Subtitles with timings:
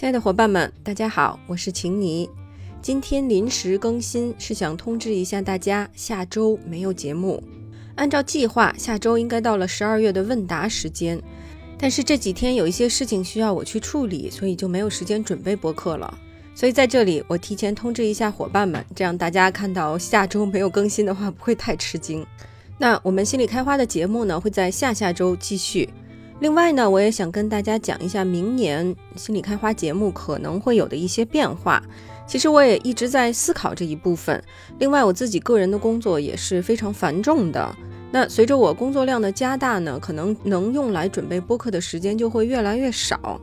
[0.00, 2.26] 亲爱的伙伴们，大家好，我是晴妮。
[2.80, 7.42] 今天临时更新，是想通知一下大家，下周没有节目。
[7.96, 11.20] 按照计划，下周应该到了十二月的问答时间，
[11.76, 16.18] 但是这几天有一些事情需要我去处理，所以就没有时间准备播客了。
[16.54, 22.26] 所以在这里，我提前通知一下伙伴们，这样大家看到下周没有更新的话，不会太吃惊。
[22.78, 25.90] 那我们心里开花的节目呢，会在下下周继续。
[26.40, 31.82] 另外呢，我也想跟大家讲一下明年心理开花节目可能会有的一些变化。
[32.26, 34.42] 其实我也一直在思考这一部分。
[34.78, 37.76] 另外，我自己个人的工作也是非常繁重的。
[38.10, 43.38] 那随着我工作量的加大呢，可能能用来准备播客的时间就会越来越少。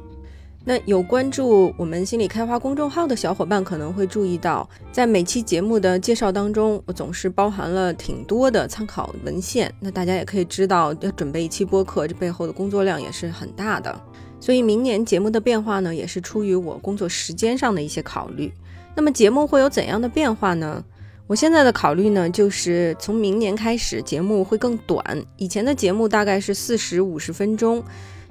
[0.69, 9.73] 那有关注我们心理开花公众号的小伙伴可能会注意到，在每期节目的介绍当中，我总是包含了挺多的参考文献。
[9.79, 13.97] 那大家也可以知道，要准备一期播客，这背后的工作量也是很大的。
[14.41, 18.51] 所以明年节目的变化呢，也是出于我工作时间上的一些考虑。
[18.93, 20.83] 那么节目会有怎样的变化呢？
[21.27, 25.01] 我现在的考虑呢，就是从明年开始，节目会更短。
[25.37, 27.81] 以前的节目大概是四十五十分钟。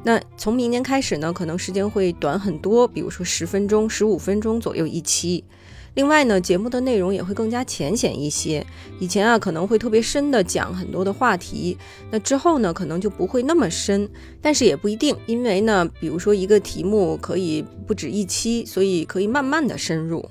[0.07, 5.43] 那从明年开始呢，可能时间会短很多，比如说十分钟、十五分钟左右一期。
[5.95, 8.65] 另外呢，节目的内容也会更加浅显一些。
[9.01, 11.77] 以前啊，可能会特别深的讲很多的话题，
[12.09, 14.09] 那之后呢，可能就不会那么深。
[14.41, 20.25] 但是也不一定，因为呢，比如说一个题目可以不止一期，所以可以慢慢的深入。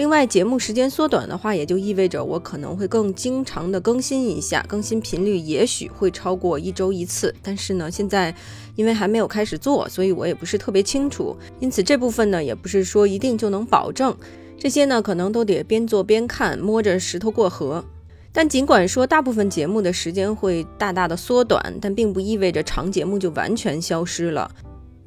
[0.00, 7.34] 另外，节目时间缩短的话，也就意味着我可能会更经常的更新一下，更新频率也许会超过一周一次。
[7.42, 8.34] 但是呢，现在
[8.76, 11.36] 因为还没有开始做，所以我也不是特别清楚。
[11.58, 14.16] 因此这部分呢，也不是说一定就能保证。
[14.58, 17.84] 这些呢，可能都得边做边看，摸着石头过河。
[18.32, 24.50] 但尽管说大部分节目的时间会大大的缩短，但并不意味着长节目就完全消失了。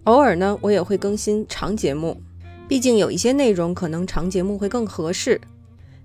[0.04, 2.22] 偶尔呢，我也会更新长节目。
[2.74, 5.40] 毕竟有一些内容可能长节目会更合适，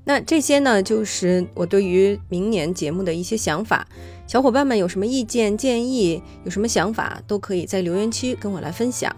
[0.05, 3.89] 那这些呢，就是我对于明年节目的一些想法。
[4.27, 9.11] 小伙伴们有什么意见建议，有什么想法，都可以在留言区跟我来分享。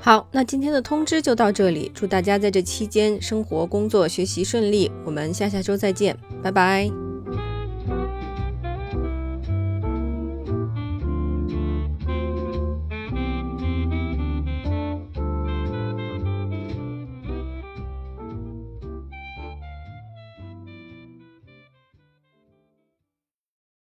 [0.00, 4.90] 好，那今天的通知就到这里，祝大家在这期间生活、工作、学习顺利。
[5.04, 7.05] 我们下下周再见，拜拜。